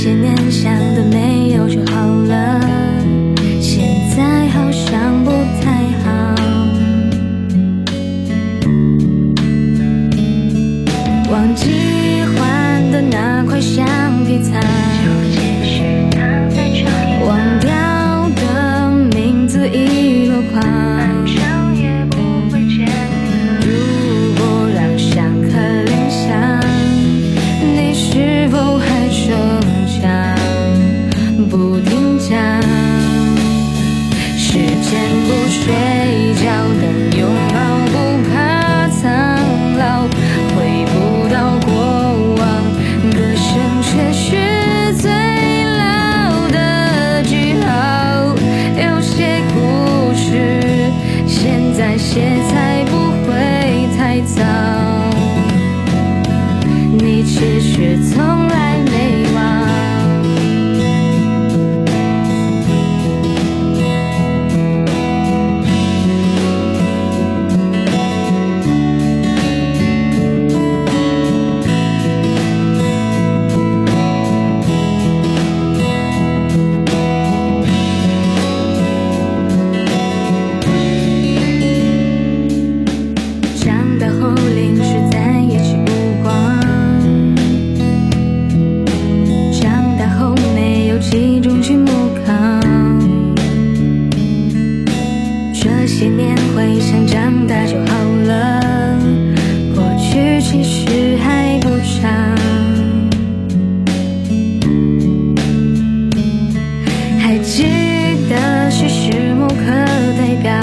[0.00, 2.60] 些念想都没有就好了，
[3.60, 3.82] 现
[4.16, 5.77] 在好像不太。
[91.10, 91.90] 没有集中去木
[92.24, 92.60] 扛。
[95.54, 98.98] 这些年回想，长大就好了，
[99.74, 101.68] 过去其实还不
[102.00, 102.36] 长。
[107.18, 107.64] 还记
[108.28, 109.54] 得是时木课
[110.16, 110.60] 代表，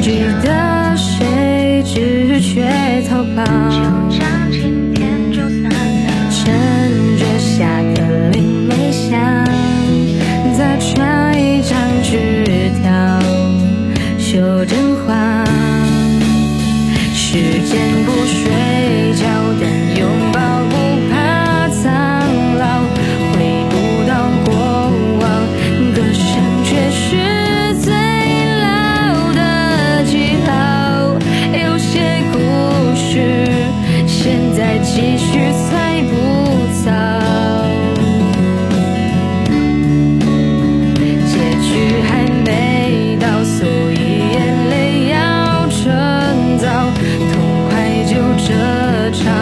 [0.00, 4.41] 记得谁只缺逃跑。
[17.32, 18.01] 时间。
[49.12, 49.41] child.